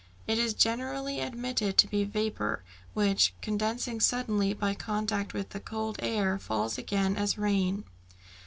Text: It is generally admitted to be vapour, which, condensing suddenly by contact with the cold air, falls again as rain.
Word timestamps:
It 0.25 0.39
is 0.39 0.55
generally 0.55 1.19
admitted 1.19 1.77
to 1.77 1.87
be 1.87 2.05
vapour, 2.05 2.63
which, 2.95 3.35
condensing 3.39 3.99
suddenly 3.99 4.51
by 4.51 4.73
contact 4.73 5.31
with 5.35 5.49
the 5.49 5.59
cold 5.59 5.97
air, 5.99 6.39
falls 6.39 6.79
again 6.79 7.15
as 7.17 7.37
rain. 7.37 7.83